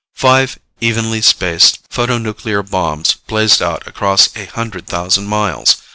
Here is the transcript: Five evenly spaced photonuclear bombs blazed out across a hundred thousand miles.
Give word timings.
Five 0.15 0.57
evenly 0.79 1.21
spaced 1.21 1.87
photonuclear 1.91 2.67
bombs 2.67 3.13
blazed 3.27 3.61
out 3.61 3.85
across 3.85 4.35
a 4.35 4.45
hundred 4.45 4.87
thousand 4.87 5.27
miles. 5.27 5.75